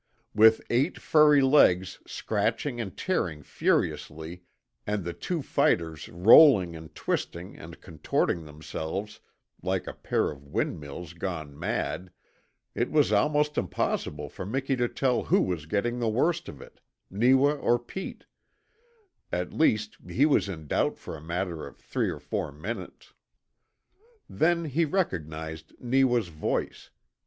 [0.33, 4.41] With eight furry legs scratching and tearing furiously,
[4.87, 9.19] and the two fighters rolling and twisting and contorting themselves
[9.61, 12.11] like a pair of windmills gone mad,
[12.73, 16.79] it was almost impossible for Miki to tell who was getting the worst of it
[17.11, 18.25] Neewa or Pete;
[19.31, 23.13] at least he was in doubt for a matter of three or four minutes.
[24.27, 26.89] Then he recognized Neewa's voice.